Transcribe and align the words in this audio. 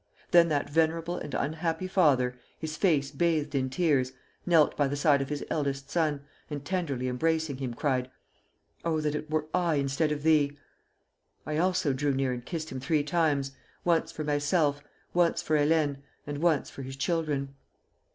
Then 0.31 0.49
that 0.49 0.67
venerable 0.67 1.17
and 1.17 1.35
unhappy 1.35 1.87
father, 1.87 2.35
his 2.57 2.75
face 2.75 3.11
bathed 3.11 3.53
in 3.53 3.69
tears, 3.69 4.13
knelt 4.47 4.75
by 4.75 4.87
the 4.87 4.95
side 4.95 5.21
of 5.21 5.29
his 5.29 5.45
eldest 5.51 5.91
son, 5.91 6.21
and 6.49 6.65
tenderly 6.65 7.07
embracing 7.07 7.57
him, 7.57 7.75
cried; 7.75 8.09
'Oh 8.83 8.99
that 8.99 9.13
it 9.13 9.29
were 9.29 9.45
I 9.53 9.75
instead 9.75 10.11
of 10.11 10.23
thee!' 10.23 10.57
I 11.45 11.57
also 11.59 11.93
drew 11.93 12.15
near 12.15 12.33
and 12.33 12.43
kissed 12.43 12.71
him 12.71 12.79
three 12.79 13.03
times, 13.03 13.51
once 13.85 14.11
for 14.11 14.23
myself, 14.23 14.81
once 15.13 15.39
for 15.43 15.55
Hélène, 15.55 15.97
and 16.25 16.39
once 16.39 16.71
for 16.71 16.81
his 16.81 16.95
children. 16.95 17.53